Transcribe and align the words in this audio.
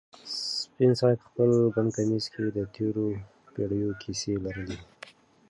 سپین 0.61 0.91
سرې 0.99 1.15
په 1.19 1.25
خپل 1.29 1.49
ګڼ 1.75 1.85
کمیس 1.97 2.25
کې 2.33 2.43
د 2.57 2.57
تېرو 2.75 3.07
پېړیو 3.53 3.91
کیسې 4.01 4.33
لرلې. 4.45 4.79